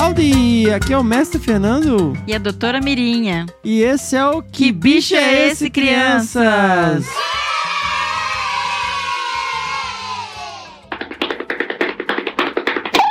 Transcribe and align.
Howdy! 0.00 0.70
Aqui 0.70 0.92
é 0.92 0.98
o 0.98 1.02
Mestre 1.02 1.40
Fernando. 1.40 2.16
E 2.24 2.32
a 2.32 2.38
doutora 2.38 2.80
Mirinha. 2.80 3.46
E 3.64 3.82
esse 3.82 4.14
é 4.14 4.24
o 4.24 4.40
Que, 4.40 4.66
que 4.66 4.72
Bicho 4.72 5.16
é 5.16 5.48
Esse, 5.48 5.68
crianças? 5.68 7.04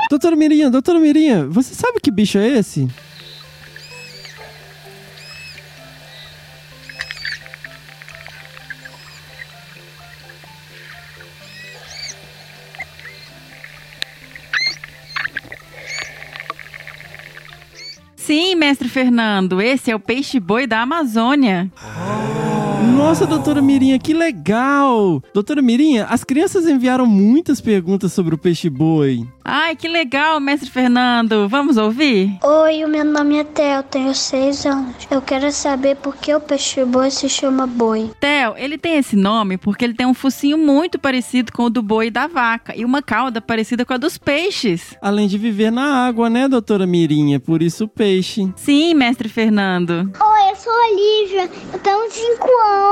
Doutora 0.09 0.37
Mirinha, 0.37 0.69
doutora 0.69 0.97
Mirinha, 0.97 1.45
você 1.49 1.75
sabe 1.75 1.99
que 2.01 2.09
bicho 2.09 2.37
é 2.37 2.47
esse? 2.47 2.87
Sim, 18.27 18.55
mestre 18.55 18.89
Fernando, 18.89 19.61
esse 19.61 19.89
é 19.89 19.95
o 19.95 19.99
peixe-boi 20.01 20.67
da 20.67 20.81
Amazônia. 20.81 21.71
Nossa, 22.97 23.27
doutora 23.27 23.61
Mirinha, 23.61 23.99
que 23.99 24.11
legal! 24.11 25.21
Doutora 25.31 25.61
Mirinha, 25.61 26.05
as 26.09 26.23
crianças 26.23 26.67
enviaram 26.67 27.05
muitas 27.05 27.61
perguntas 27.61 28.11
sobre 28.11 28.33
o 28.33 28.37
peixe-boi. 28.39 29.25
Ai, 29.45 29.75
que 29.75 29.87
legal, 29.87 30.39
mestre 30.39 30.69
Fernando. 30.69 31.47
Vamos 31.47 31.77
ouvir? 31.77 32.37
Oi, 32.43 32.83
o 32.83 32.87
meu 32.87 33.05
nome 33.05 33.37
é 33.37 33.43
Theo, 33.43 33.83
tenho 33.83 34.13
seis 34.15 34.65
anos. 34.65 34.95
Eu 35.09 35.21
quero 35.21 35.49
saber 35.51 35.95
por 35.97 36.17
que 36.17 36.33
o 36.33 36.41
peixe-boi 36.41 37.11
se 37.11 37.29
chama 37.29 37.67
boi. 37.67 38.11
Theo, 38.19 38.55
ele 38.57 38.77
tem 38.77 38.97
esse 38.97 39.15
nome 39.15 39.57
porque 39.57 39.85
ele 39.85 39.93
tem 39.93 40.07
um 40.07 40.13
focinho 40.13 40.57
muito 40.57 40.99
parecido 40.99 41.53
com 41.53 41.63
o 41.63 41.69
do 41.69 41.83
boi 41.83 42.07
e 42.07 42.11
da 42.11 42.27
vaca 42.27 42.75
e 42.75 42.83
uma 42.83 43.01
cauda 43.01 43.39
parecida 43.39 43.85
com 43.85 43.93
a 43.93 43.97
dos 43.97 44.17
peixes. 44.17 44.97
Além 45.01 45.27
de 45.27 45.37
viver 45.37 45.71
na 45.71 46.07
água, 46.07 46.29
né, 46.29 46.47
doutora 46.47 46.87
Mirinha? 46.87 47.39
Por 47.39 47.61
isso 47.61 47.87
peixe. 47.87 48.51
Sim, 48.55 48.95
mestre 48.95 49.29
Fernando. 49.29 50.11
Oi, 50.19 50.51
eu 50.51 50.55
sou 50.55 50.73
a 50.73 50.87
Olivia. 50.87 51.49
Eu 51.71 51.79
tenho 51.79 52.11
cinco 52.11 52.47
anos 52.47 52.86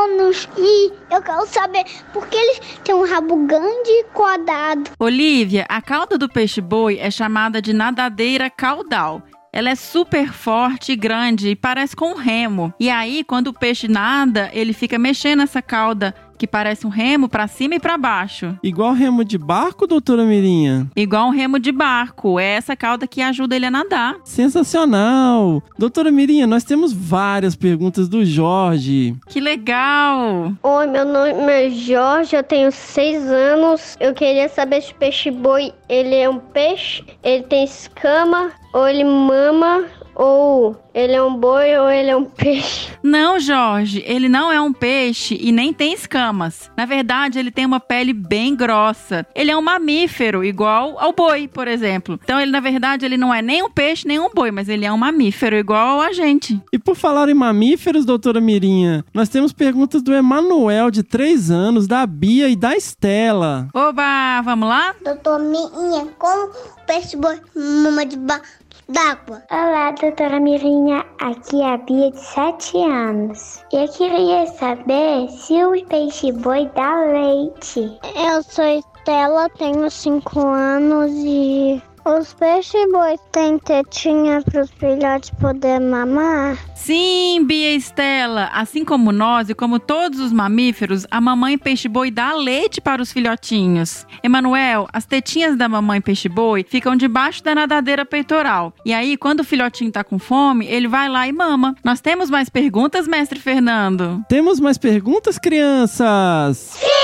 e 0.58 0.92
eu 1.12 1.22
quero 1.22 1.46
saber 1.48 1.84
por 2.12 2.28
que 2.28 2.36
eles 2.36 2.60
têm 2.84 2.96
um 2.96 3.06
rabo 3.06 3.36
grande 3.46 3.90
e 3.90 4.04
quadrado. 4.06 4.92
Olivia, 5.00 5.66
a 5.70 5.82
cauda 5.82 6.18
do 6.18 6.28
peixe 6.28 6.56
peixe-boi 6.56 6.98
é 7.00 7.12
chamada 7.12 7.62
de 7.62 7.74
nadadeira 7.74 8.50
caudal. 8.50 9.22
Ela 9.52 9.70
é 9.70 9.76
super 9.76 10.34
forte 10.34 10.92
e 10.92 10.96
grande 10.96 11.50
e 11.50 11.56
parece 11.56 11.96
com 11.96 12.12
um 12.12 12.16
remo. 12.16 12.74
E 12.80 12.90
aí, 12.90 13.24
quando 13.24 13.48
o 13.48 13.54
peixe 13.54 13.88
nada, 13.88 14.50
ele 14.54 14.74
fica 14.74 15.00
mexendo 15.00 15.42
essa 15.44 15.62
cauda 15.62 16.14
que 16.38 16.48
parece 16.48 16.86
um 16.86 16.90
remo 16.90 17.28
para 17.28 17.48
cima 17.48 17.76
e 17.76 17.80
para 17.80 17.98
baixo. 17.98 18.58
Igual 18.64 18.94
remo 18.94 19.24
de 19.24 19.38
barco, 19.38 19.88
doutora 19.88 20.24
Mirinha? 20.24 20.88
Igual 20.96 21.28
um 21.28 21.32
remo 21.32 21.60
de 21.60 21.72
barco. 21.72 22.40
É 22.40 22.56
essa 22.56 22.76
cauda 22.76 23.08
que 23.08 23.22
ajuda 23.22 23.56
ele 23.56 23.66
a 23.66 23.72
nadar. 23.72 24.16
Sensacional! 24.24 25.62
Doutora 25.78 26.12
Mirinha, 26.12 26.48
nós 26.48 26.64
temos 26.64 26.94
várias 26.94 27.56
perguntas 27.56 28.08
do 28.08 28.26
Jorge. 28.26 29.16
Que 29.28 29.40
legal! 29.40 30.54
Oi, 30.62 30.88
meu 30.88 31.06
nome 31.06 31.52
é 31.52 31.70
Jorge, 31.70 32.36
eu 32.36 32.44
tenho 32.44 32.72
seis 32.72 33.24
anos. 33.26 33.96
Eu 34.00 34.14
queria 34.14 34.50
saber 34.50 34.82
se 34.82 34.92
o 34.92 34.96
peixe-boi, 34.96 35.74
ele 35.88 36.16
é 36.16 36.30
um 36.30 36.40
peixe, 36.40 37.04
ele 37.24 37.44
tem 37.44 37.64
escama, 37.64 38.52
ou 38.74 38.88
ele 38.88 39.04
mama, 39.04 39.86
ou 40.16 40.76
ele 40.94 41.14
é 41.14 41.22
um 41.22 41.36
boi 41.36 41.78
ou 41.78 41.90
ele 41.90 42.10
é 42.10 42.16
um 42.16 42.24
peixe? 42.24 42.90
Não, 43.04 43.40
Jorge, 43.40 44.02
ele 44.08 44.30
não 44.30 44.52
é 44.52 44.60
um 44.62 44.72
peixe 44.72 45.38
e 45.40 45.52
nem 45.52 45.74
tem 45.74 45.94
escamas. 45.94 46.72
Na 46.78 46.86
verdade, 46.86 47.38
ele 47.38 47.52
tem 47.52 47.66
uma 47.66 47.80
pele 47.80 48.14
bem 48.14 48.56
grossa. 48.56 49.28
Ele 49.36 49.52
é 49.52 49.58
um 49.58 49.62
mamífero, 49.62 50.44
igual 50.44 50.98
ao 50.98 51.14
boi, 51.14 51.48
por 51.48 51.68
exemplo. 51.68 52.20
Então, 52.24 52.40
ele, 52.40 52.52
na 52.52 52.62
verdade, 52.62 53.06
ele 53.06 53.18
não 53.18 53.34
é 53.34 53.42
nem 53.42 53.62
um 53.62 53.70
peixe 53.70 54.08
nem 54.08 54.20
um 54.20 54.30
boi, 54.34 54.52
mas 54.52 54.70
ele 54.70 54.86
é 54.86 54.92
um 54.92 54.98
mamífero, 54.98 55.58
igual 55.58 56.00
a 56.00 56.14
gente. 56.14 56.60
E 56.72 56.80
por 56.80 56.96
falar 56.96 57.28
em 57.30 57.34
mamíferos, 57.34 58.06
doutora 58.06 58.40
Mirinha, 58.40 59.04
nós 59.14 59.28
temos 59.28 59.52
perguntas 59.52 60.02
do 60.02 60.14
Emanuel, 60.14 60.90
de 60.90 61.04
3 61.04 61.52
anos, 61.52 61.88
da 61.88 62.06
Bia 62.06 62.48
e 62.48 62.56
da 62.56 62.76
Estela. 62.76 63.68
Oba, 63.74 64.42
vamos 64.42 64.70
lá? 64.70 64.96
Doutora 65.04 65.44
Mirinha, 65.44 66.08
como 66.18 66.52
o 66.52 66.86
peixe 66.88 67.18
boi 67.18 67.40
mama 67.56 68.06
de 68.06 68.18
ba 68.18 68.42
d'água. 68.90 69.44
Olá, 69.50 69.92
doutora 69.92 70.40
Mirinha. 70.40 71.06
Aqui 71.20 71.62
é 71.62 71.74
a 71.74 71.78
Bia, 71.78 72.12
de 72.12 72.20
7 72.20 72.78
anos. 72.78 73.64
Eu 73.72 73.88
queria 73.88 74.46
saber 74.48 75.28
se 75.30 75.64
o 75.64 75.86
peixe-boi 75.86 76.70
dá 76.76 76.96
leite. 77.06 78.00
Eu 78.16 78.44
sou 78.44 78.66
Estela, 78.66 79.50
tenho 79.58 79.90
5 79.90 80.40
anos 80.40 81.12
e 81.16 81.82
os 82.06 82.34
peixes-boi 82.36 83.18
têm 83.32 83.58
tetinha 83.58 84.40
para 84.42 84.62
os 84.62 84.70
filhotes 84.72 85.32
poder 85.32 85.80
mamar? 85.80 86.58
Sim, 86.76 87.44
Bia 87.44 87.74
Estela. 87.74 88.50
Assim 88.54 88.86
como 88.86 89.12
nós 89.12 89.50
e 89.50 89.56
como 89.56 89.80
todos 89.80 90.20
os 90.20 90.32
mamíferos, 90.32 91.08
a 91.10 91.20
mamãe 91.20 91.58
peixe-boi 91.58 92.12
dá 92.12 92.34
leite 92.34 92.80
para 92.80 93.02
os 93.02 93.12
filhotinhos. 93.12 94.06
Emanuel, 94.24 94.88
as 94.94 95.06
tetinhas 95.06 95.58
da 95.58 95.68
mamãe 95.68 96.00
peixe-boi 96.00 96.64
ficam 96.70 96.96
debaixo 96.96 97.44
da 97.44 97.56
nadadeira 97.56 98.06
peitoral. 98.06 98.72
E 98.86 98.94
aí, 98.94 99.18
quando 99.18 99.40
o 99.40 99.44
filhotinho 99.44 99.92
tá 99.92 100.04
com 100.04 100.20
fome, 100.20 100.68
ele 100.68 100.88
vai 100.88 101.10
lá 101.10 101.28
e 101.28 101.32
mama. 101.32 101.76
Nós 101.84 102.02
temos 102.02 102.30
mais 102.30 102.50
perguntas, 102.50 103.08
mestre 103.08 103.40
Fernando? 103.40 104.24
Temos 104.30 104.60
mais 104.60 104.78
perguntas, 104.78 105.40
crianças? 105.40 106.58
Sim! 106.58 106.95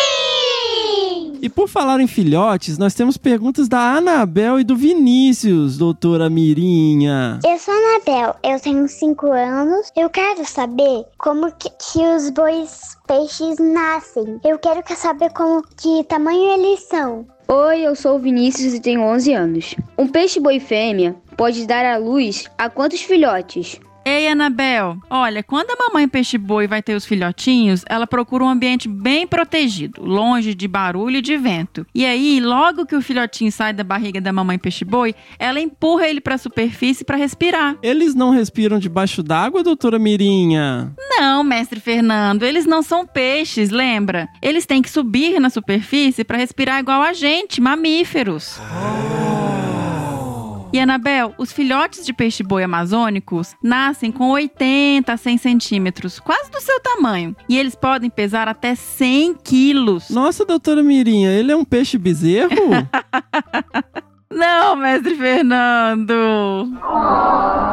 E 1.41 1.49
por 1.49 1.67
falar 1.67 1.99
em 1.99 2.05
filhotes, 2.05 2.77
nós 2.77 2.93
temos 2.93 3.17
perguntas 3.17 3.67
da 3.67 3.95
Anabel 3.95 4.59
e 4.59 4.63
do 4.63 4.75
Vinícius, 4.75 5.75
doutora 5.75 6.29
Mirinha. 6.29 7.39
Eu 7.43 7.57
sou 7.57 7.73
a 7.73 7.77
Anabel, 7.77 8.35
eu 8.43 8.59
tenho 8.59 8.87
5 8.87 9.31
anos. 9.31 9.91
Eu 9.97 10.07
quero 10.07 10.45
saber 10.45 11.03
como 11.17 11.51
que, 11.53 11.67
que 11.71 12.05
os 12.15 12.29
bois 12.29 12.95
peixes 13.07 13.57
nascem. 13.57 14.39
Eu 14.43 14.59
quero 14.59 14.83
saber 14.95 15.31
como 15.31 15.63
que 15.63 16.03
tamanho 16.03 16.51
eles 16.51 16.83
são. 16.83 17.25
Oi, 17.47 17.81
eu 17.81 17.95
sou 17.95 18.17
o 18.17 18.19
Vinícius 18.19 18.75
e 18.75 18.79
tenho 18.79 19.01
11 19.01 19.33
anos. 19.33 19.75
Um 19.97 20.07
peixe 20.07 20.39
boi 20.39 20.59
fêmea 20.59 21.15
pode 21.35 21.65
dar 21.65 21.83
à 21.83 21.97
luz 21.97 22.45
a 22.55 22.69
quantos 22.69 23.01
filhotes? 23.01 23.79
Ei, 24.03 24.27
Anabel, 24.27 24.97
olha, 25.09 25.43
quando 25.43 25.71
a 25.71 25.75
mamãe 25.75 26.07
peixe-boi 26.07 26.65
vai 26.65 26.81
ter 26.81 26.95
os 26.95 27.05
filhotinhos, 27.05 27.83
ela 27.87 28.07
procura 28.07 28.43
um 28.43 28.49
ambiente 28.49 28.87
bem 28.87 29.27
protegido, 29.27 30.03
longe 30.03 30.55
de 30.55 30.67
barulho 30.67 31.17
e 31.17 31.21
de 31.21 31.37
vento. 31.37 31.85
E 31.93 32.03
aí, 32.03 32.39
logo 32.39 32.85
que 32.85 32.95
o 32.95 33.01
filhotinho 33.01 33.51
sai 33.51 33.73
da 33.73 33.83
barriga 33.83 34.19
da 34.19 34.33
mamãe 34.33 34.57
peixe-boi, 34.57 35.13
ela 35.37 35.59
empurra 35.59 36.07
ele 36.07 36.19
para 36.19 36.35
a 36.35 36.39
superfície 36.39 37.05
para 37.05 37.15
respirar. 37.15 37.77
Eles 37.83 38.15
não 38.15 38.31
respiram 38.31 38.79
debaixo 38.79 39.21
d'água, 39.21 39.63
doutora 39.63 39.99
Mirinha? 39.99 40.93
Não, 40.97 41.43
mestre 41.43 41.79
Fernando, 41.79 42.43
eles 42.43 42.65
não 42.65 42.81
são 42.81 43.05
peixes, 43.05 43.69
lembra? 43.69 44.27
Eles 44.41 44.65
têm 44.65 44.81
que 44.81 44.89
subir 44.89 45.39
na 45.39 45.51
superfície 45.51 46.23
para 46.23 46.39
respirar 46.39 46.79
igual 46.79 47.03
a 47.03 47.13
gente, 47.13 47.61
mamíferos. 47.61 48.59
Oh. 48.59 49.30
E 50.73 50.79
Anabel, 50.79 51.33
os 51.37 51.51
filhotes 51.51 52.05
de 52.05 52.13
peixe-boi 52.13 52.63
amazônicos 52.63 53.55
nascem 53.61 54.09
com 54.09 54.29
80 54.29 55.11
a 55.11 55.17
100 55.17 55.37
centímetros, 55.37 56.17
quase 56.17 56.49
do 56.49 56.61
seu 56.61 56.79
tamanho. 56.79 57.35
E 57.49 57.57
eles 57.57 57.75
podem 57.75 58.09
pesar 58.09 58.47
até 58.47 58.73
100 58.73 59.35
quilos. 59.43 60.09
Nossa, 60.09 60.45
doutora 60.45 60.81
Mirinha, 60.81 61.29
ele 61.31 61.51
é 61.51 61.55
um 61.55 61.65
peixe 61.65 61.97
bezerro? 61.97 62.51
Não, 64.31 64.77
mestre 64.77 65.15
Fernando. 65.15 66.13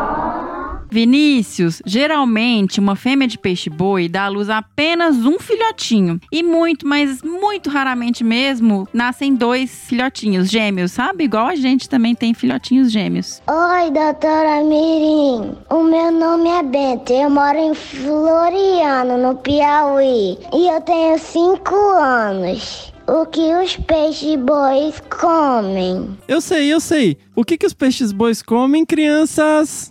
Vinícius, 0.91 1.83
geralmente 1.85 2.81
uma 2.81 2.97
fêmea 2.97 3.29
de 3.29 3.39
peixe-boi 3.39 4.09
dá 4.09 4.25
à 4.25 4.29
luz 4.29 4.49
apenas 4.49 5.17
um 5.17 5.39
filhotinho. 5.39 6.21
E 6.33 6.43
muito, 6.43 6.87
mas 6.87 7.23
muito 7.23 7.71
raramente 7.71 8.25
mesmo, 8.25 8.89
nascem 8.93 9.35
dois 9.35 9.87
filhotinhos 9.87 10.49
gêmeos, 10.49 10.93
sabe? 10.93 11.25
Igual 11.25 11.47
a 11.47 11.57
gente 11.57 11.89
também 11.89 12.15
tem 12.15 12.35
filhotinhos 12.35 12.91
gêmeos. 12.91 13.43
Oi, 13.47 13.91
doutora 13.91 14.63
Mirim. 14.65 15.57
O 15.71 15.83
meu 15.83 16.11
nome 16.11 16.49
é 16.49 16.63
Bento. 16.63 17.13
Eu 17.13 17.31
moro 17.31 17.59
em 17.59 17.75
Floriano, 17.75 19.19
no 19.19 19.37
Piauí. 19.37 20.39
E 20.53 20.69
eu 20.69 20.81
tenho 20.81 21.19
cinco 21.19 21.75
anos 21.75 22.93
o 23.09 23.25
que 23.25 23.55
os 23.55 23.75
peixes 23.75 24.37
bois 24.37 25.03
comem. 25.09 26.17
Eu 26.29 26.43
sei, 26.43 26.71
eu 26.71 26.79
sei. 26.79 27.17
O 27.35 27.43
que, 27.43 27.57
que 27.57 27.65
os 27.65 27.73
peixes 27.73 28.13
bois 28.13 28.43
comem, 28.43 28.85
crianças? 28.85 29.91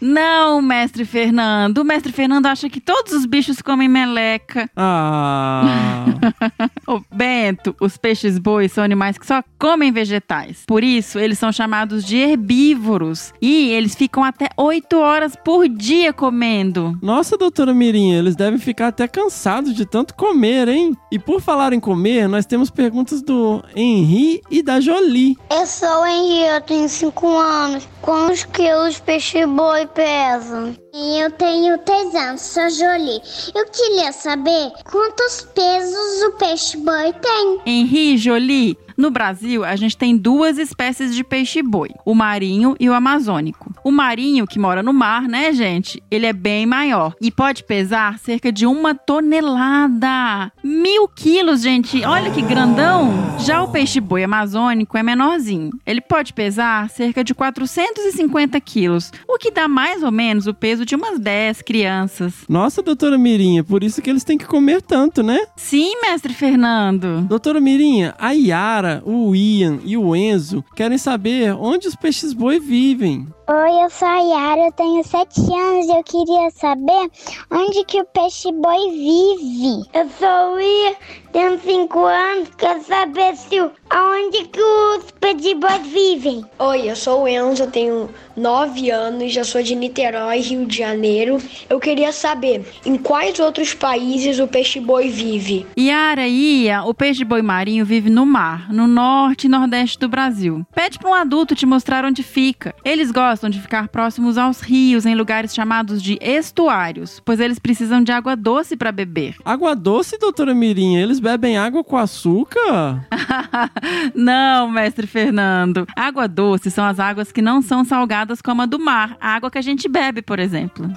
Não, 0.00 0.60
mestre 0.60 1.04
Fernando. 1.04 1.78
O 1.78 1.84
mestre 1.84 2.12
Fernando 2.12 2.46
acha 2.46 2.68
que 2.68 2.80
todos 2.80 3.12
os 3.12 3.26
bichos 3.26 3.62
comem 3.62 3.88
meleca. 3.88 4.70
Ah. 4.76 6.04
Ô, 6.86 7.00
Bento, 7.12 7.74
os 7.80 7.96
peixes 7.96 8.38
bois 8.38 8.72
são 8.72 8.84
animais 8.84 9.18
que 9.18 9.26
só 9.26 9.42
comem 9.58 9.90
vegetais. 9.90 10.62
Por 10.66 10.84
isso, 10.84 11.18
eles 11.18 11.38
são 11.38 11.50
chamados 11.50 12.04
de 12.04 12.16
herbívoros. 12.16 13.32
E 13.40 13.70
eles 13.70 13.94
ficam 13.94 14.22
até 14.22 14.48
8 14.56 14.96
horas 14.98 15.34
por 15.36 15.68
dia 15.68 16.12
comendo. 16.12 16.96
Nossa, 17.02 17.36
doutora 17.36 17.72
Mirinha, 17.74 18.18
eles 18.18 18.36
devem 18.36 18.58
ficar 18.58 18.88
até 18.88 19.08
cansados 19.08 19.74
de 19.74 19.86
tanto 19.86 20.14
comer, 20.14 20.68
hein? 20.68 20.96
E 21.10 21.18
por 21.18 21.40
falar 21.40 21.72
em 21.72 21.80
comer, 21.80 22.28
nós 22.28 22.46
temos 22.46 22.70
perguntas 22.70 23.22
do 23.22 23.62
Henri 23.74 24.42
e 24.50 24.62
da 24.62 24.80
Jolie. 24.80 25.36
Eu 25.50 25.66
sou 25.66 26.02
o 26.02 26.06
Henri, 26.06 26.46
eu 26.46 26.60
tenho 26.60 26.88
5 26.88 27.38
anos. 27.38 27.88
Quantos 28.02 28.44
quilos 28.44 29.00
peixe 29.00 29.44
boi 29.46 29.85
pesam? 29.86 30.74
Eu 30.94 31.30
tenho 31.32 31.78
3 31.78 32.14
anos, 32.14 32.54
Jolie. 32.76 33.20
Eu 33.54 33.66
queria 33.66 34.12
saber 34.12 34.72
quantos 34.90 35.42
pesos 35.54 36.22
o 36.22 36.32
peixe 36.32 36.76
boi 36.78 37.12
tem. 37.12 37.60
Henri 37.66 38.16
Jolie, 38.16 38.78
no 38.96 39.10
Brasil, 39.10 39.64
a 39.64 39.76
gente 39.76 39.96
tem 39.96 40.16
duas 40.16 40.56
espécies 40.56 41.14
de 41.14 41.22
peixe-boi, 41.22 41.90
o 42.04 42.14
marinho 42.14 42.74
e 42.80 42.88
o 42.88 42.94
amazônico. 42.94 43.74
O 43.86 43.92
marinho, 43.92 44.48
que 44.48 44.58
mora 44.58 44.82
no 44.82 44.92
mar, 44.92 45.28
né, 45.28 45.52
gente? 45.52 46.02
Ele 46.10 46.26
é 46.26 46.32
bem 46.32 46.66
maior 46.66 47.14
e 47.20 47.30
pode 47.30 47.62
pesar 47.62 48.18
cerca 48.18 48.50
de 48.50 48.66
uma 48.66 48.96
tonelada. 48.96 50.50
Mil 50.60 51.06
quilos, 51.06 51.62
gente. 51.62 52.04
Olha 52.04 52.32
que 52.32 52.42
grandão. 52.42 53.12
Já 53.38 53.62
o 53.62 53.70
peixe-boi 53.70 54.24
amazônico 54.24 54.98
é 54.98 55.04
menorzinho. 55.04 55.70
Ele 55.86 56.00
pode 56.00 56.32
pesar 56.32 56.90
cerca 56.90 57.22
de 57.22 57.32
450 57.32 58.60
quilos, 58.60 59.12
o 59.28 59.38
que 59.38 59.52
dá 59.52 59.68
mais 59.68 60.02
ou 60.02 60.10
menos 60.10 60.48
o 60.48 60.54
peso 60.54 60.84
de 60.84 60.96
umas 60.96 61.20
10 61.20 61.62
crianças. 61.62 62.34
Nossa, 62.48 62.82
doutora 62.82 63.16
Mirinha, 63.16 63.62
por 63.62 63.84
isso 63.84 64.02
que 64.02 64.10
eles 64.10 64.24
têm 64.24 64.36
que 64.36 64.46
comer 64.46 64.82
tanto, 64.82 65.22
né? 65.22 65.38
Sim, 65.54 65.92
mestre 66.02 66.34
Fernando. 66.34 67.20
Doutora 67.28 67.60
Mirinha, 67.60 68.16
a 68.18 68.32
Yara, 68.32 69.00
o 69.06 69.32
Ian 69.36 69.78
e 69.84 69.96
o 69.96 70.16
Enzo 70.16 70.64
querem 70.74 70.98
saber 70.98 71.54
onde 71.54 71.86
os 71.86 71.94
peixes 71.94 72.32
boi 72.32 72.58
vivem. 72.58 73.28
Oi, 73.48 73.84
eu 73.84 73.88
sou 73.90 74.08
a 74.08 74.18
Yara, 74.18 74.60
eu 74.66 74.72
tenho 74.72 75.04
7 75.04 75.40
anos 75.52 75.86
e 75.86 75.90
eu 75.96 76.02
queria 76.02 76.50
saber 76.50 77.08
onde 77.52 77.84
que 77.84 78.00
o 78.00 78.04
peixe 78.06 78.50
boi 78.50 78.90
vive. 78.90 79.88
Eu 79.94 80.08
sou 80.18 80.54
o 80.54 80.60
Ia, 80.60 80.96
tenho 81.32 81.60
5 81.60 82.00
anos, 82.06 82.48
quero 82.58 82.82
saber 82.82 83.36
se 83.36 83.60
o- 83.60 83.70
aonde 83.88 84.44
que 84.48 84.60
os 84.60 85.10
peixe 85.20 85.54
boi 85.54 85.78
vivem. 85.80 86.44
Oi, 86.58 86.90
eu 86.90 86.96
sou 86.96 87.22
o 87.22 87.28
Enzo, 87.28 87.64
eu 87.64 87.70
tenho 87.70 88.10
9 88.36 88.90
anos, 88.90 89.32
já 89.32 89.44
sou 89.44 89.62
de 89.62 89.74
Niterói, 89.74 90.40
Rio 90.40 90.66
de 90.66 90.78
Janeiro. 90.78 91.38
Eu 91.68 91.80
queria 91.80 92.12
saber 92.12 92.64
em 92.84 92.96
quais 92.96 93.38
outros 93.38 93.74
países 93.74 94.38
o 94.38 94.46
peixe-boi 94.46 95.08
vive. 95.08 95.66
Yara 95.78 96.26
e 96.26 96.64
Ia, 96.64 96.84
o 96.84 96.94
peixe-boi 96.94 97.42
marinho 97.42 97.84
vive 97.84 98.10
no 98.10 98.26
mar, 98.26 98.72
no 98.72 98.86
norte 98.86 99.44
e 99.44 99.48
nordeste 99.48 99.98
do 99.98 100.08
Brasil. 100.08 100.66
Pede 100.74 100.98
para 100.98 101.10
um 101.10 101.14
adulto 101.14 101.54
te 101.54 101.66
mostrar 101.66 102.04
onde 102.04 102.22
fica. 102.22 102.74
Eles 102.84 103.10
gostam 103.10 103.50
de 103.50 103.60
ficar 103.60 103.88
próximos 103.88 104.38
aos 104.38 104.60
rios, 104.60 105.06
em 105.06 105.14
lugares 105.14 105.54
chamados 105.54 106.02
de 106.02 106.18
estuários, 106.20 107.20
pois 107.24 107.40
eles 107.40 107.58
precisam 107.58 108.02
de 108.02 108.12
água 108.12 108.36
doce 108.36 108.76
para 108.76 108.92
beber. 108.92 109.36
Água 109.44 109.74
doce, 109.74 110.18
doutora 110.18 110.54
Mirinha? 110.54 111.02
Eles 111.02 111.20
bebem 111.20 111.56
água 111.56 111.82
com 111.82 111.96
açúcar? 111.96 113.06
não, 114.14 114.70
mestre 114.70 115.06
Fernando. 115.06 115.86
Água 115.94 116.28
doce 116.28 116.70
são 116.70 116.84
as 116.84 116.98
águas 116.98 117.32
que 117.32 117.42
não 117.42 117.62
são 117.62 117.84
salgadas 117.84 118.40
como 118.40 118.62
a 118.62 118.66
do 118.66 118.78
mar, 118.78 119.16
a 119.20 119.34
água 119.34 119.50
que 119.50 119.58
a 119.58 119.62
gente 119.62 119.88
bebe, 119.88 120.22
por 120.22 120.38
exemplo. 120.38 120.90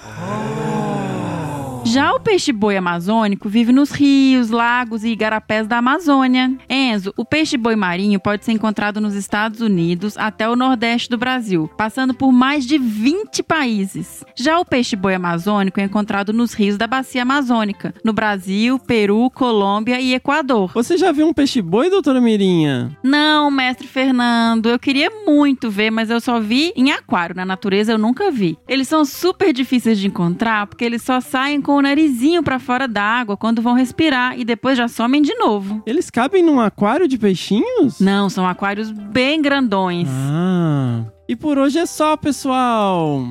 Já 1.86 2.14
o 2.14 2.20
peixe-boi 2.20 2.78
amazônico 2.78 3.50
vive 3.50 3.72
nos 3.72 3.90
rios, 3.90 4.50
lagos 4.50 5.04
e 5.04 5.10
igarapés 5.10 5.68
da 5.68 5.78
Amazônia. 5.78 6.56
Enzo, 6.70 7.12
o 7.18 7.26
peixe-boi 7.26 7.76
marinho 7.76 8.20
pode 8.20 8.46
ser 8.46 8.52
encontrado 8.52 9.02
nos 9.02 9.16
Estados 9.16 9.60
Unidos 9.60 10.16
até 10.16 10.48
o 10.48 10.56
nordeste 10.56 11.10
do 11.10 11.18
Brasil, 11.18 11.70
passando 11.76 12.14
por 12.14 12.32
mais 12.32 12.66
de 12.66 12.78
20 12.78 13.42
países. 13.42 14.24
Já 14.36 14.60
o 14.60 14.66
peixe-boi 14.66 15.16
amazônico 15.16 15.80
é 15.80 15.84
encontrado 15.84 16.32
nos 16.32 16.54
rios 16.54 16.78
da 16.78 16.86
bacia 16.86 17.24
amazônica, 17.24 17.94
no 18.04 18.14
Brasil, 18.14 18.78
Peru, 18.78 19.30
Colômbia 19.32 20.00
e 20.00 20.14
Equador. 20.14 20.72
Você 20.74 20.96
já 20.96 21.12
viu 21.12 21.28
um 21.28 21.34
peixe 21.34 21.62
boi, 21.62 21.90
doutora 21.90 22.22
Mirinha? 22.22 22.96
Não, 23.04 23.50
mestre 23.50 23.88
Fernando, 23.88 24.70
eu 24.70 24.78
queria 24.78 25.10
muito 25.26 25.72
ver, 25.72 25.90
mas 25.90 26.12
eu 26.12 26.22
só 26.22 26.40
vi 26.40 26.72
em 26.76 26.92
aquário, 26.92 27.36
na 27.36 27.46
natureza 27.46 27.94
eu 27.94 27.98
nunca 27.98 28.30
vi. 28.30 28.58
Eles 28.68 28.88
são 28.88 29.04
super 29.04 29.52
difíceis 29.52 29.98
de 29.98 30.08
encontrar 30.08 30.68
porque 30.68 30.86
eles 30.86 31.02
só 31.02 31.20
saem 31.20 31.60
com 31.60 31.79
o 31.80 31.82
narizinho 31.82 32.44
pra 32.44 32.60
fora 32.60 32.88
da 32.88 33.02
água 33.02 33.36
quando 33.36 33.62
vão 33.62 33.74
respirar 33.74 34.38
e 34.38 34.46
depois 34.46 34.78
já 34.78 34.88
somem 34.88 35.22
de 35.22 35.34
novo. 35.36 35.82
Eles 35.86 36.10
cabem 36.10 36.44
num 36.44 36.60
aquário 36.60 37.08
de 37.08 37.18
peixinhos? 37.18 38.00
Não, 38.00 38.30
são 38.30 38.48
aquários 38.48 38.92
bem 38.92 39.42
grandões. 39.42 40.08
Ah. 40.12 41.04
E 41.28 41.36
por 41.36 41.58
hoje 41.58 41.80
é 41.80 41.86
só, 41.86 42.18
pessoal. 42.18 43.28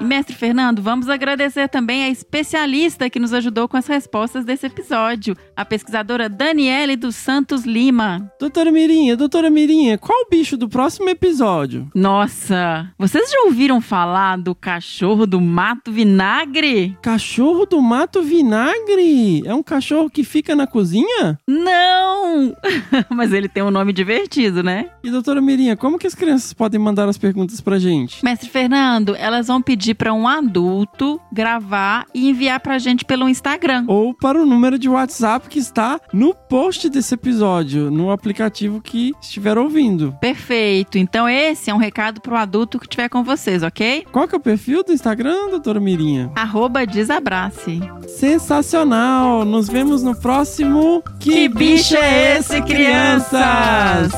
E 0.00 0.04
mestre 0.04 0.34
Fernando, 0.34 0.82
vamos 0.82 1.08
agradecer 1.08 1.68
também 1.68 2.04
a 2.04 2.08
especialista 2.08 3.08
que 3.08 3.20
nos 3.20 3.32
ajudou 3.32 3.68
com 3.68 3.76
as 3.76 3.86
respostas 3.86 4.44
desse 4.44 4.66
episódio, 4.66 5.36
a 5.56 5.64
pesquisadora 5.64 6.28
Daniele 6.28 6.96
dos 6.96 7.14
Santos 7.14 7.64
Lima. 7.64 8.30
Doutora 8.40 8.72
Mirinha, 8.72 9.16
doutora 9.16 9.48
Mirinha, 9.50 9.96
qual 9.96 10.22
o 10.22 10.28
bicho 10.28 10.56
do 10.56 10.68
próximo 10.68 11.08
episódio? 11.08 11.88
Nossa, 11.94 12.90
vocês 12.98 13.30
já 13.30 13.42
ouviram 13.44 13.80
falar 13.80 14.36
do 14.36 14.54
cachorro 14.54 15.26
do 15.26 15.40
mato 15.40 15.92
vinagre? 15.92 16.96
Cachorro 17.00 17.66
do 17.66 17.80
mato 17.80 18.22
vinagre? 18.22 19.42
É 19.46 19.54
um 19.54 19.62
cachorro 19.62 20.10
que 20.10 20.24
fica 20.24 20.56
na 20.56 20.66
cozinha? 20.66 21.38
Não! 21.46 22.54
Mas 23.10 23.32
ele 23.32 23.48
tem 23.48 23.62
um 23.62 23.70
nome 23.70 23.92
divertido, 23.92 24.62
né? 24.62 24.90
E 25.04 25.10
doutora 25.10 25.40
Mirinha, 25.40 25.76
como 25.76 25.98
que 25.98 26.06
as 26.06 26.14
crianças 26.14 26.52
podem 26.52 26.80
mandar 26.80 27.08
as 27.08 27.18
perguntas 27.18 27.60
pra 27.60 27.78
gente? 27.78 28.24
Mestre 28.24 28.48
Fernando, 28.48 29.14
elas 29.14 29.46
vão 29.46 29.62
pedir 29.62 29.83
para 29.92 30.14
um 30.14 30.28
adulto 30.28 31.20
gravar 31.32 32.06
e 32.14 32.30
enviar 32.30 32.60
pra 32.60 32.78
gente 32.78 33.04
pelo 33.04 33.28
Instagram. 33.28 33.84
Ou 33.88 34.14
para 34.14 34.40
o 34.40 34.46
número 34.46 34.78
de 34.78 34.88
WhatsApp 34.88 35.48
que 35.48 35.58
está 35.58 36.00
no 36.12 36.32
post 36.32 36.88
desse 36.88 37.14
episódio, 37.14 37.90
no 37.90 38.10
aplicativo 38.10 38.80
que 38.80 39.12
estiver 39.20 39.58
ouvindo. 39.58 40.16
Perfeito. 40.20 40.96
Então 40.96 41.28
esse 41.28 41.70
é 41.70 41.74
um 41.74 41.78
recado 41.78 42.20
pro 42.20 42.36
adulto 42.36 42.78
que 42.78 42.86
estiver 42.86 43.08
com 43.08 43.24
vocês, 43.24 43.62
ok? 43.62 44.06
Qual 44.12 44.28
que 44.28 44.34
é 44.34 44.38
o 44.38 44.40
perfil 44.40 44.84
do 44.84 44.92
Instagram, 44.92 45.50
doutora 45.50 45.80
Mirinha? 45.80 46.30
Arroba 46.36 46.86
desabrace. 46.86 47.80
Sensacional! 48.06 49.44
Nos 49.44 49.68
vemos 49.68 50.02
no 50.02 50.14
próximo 50.14 51.02
Que 51.18 51.48
bicho 51.48 51.96
é 51.96 52.38
esse, 52.38 52.62
crianças? 52.62 54.12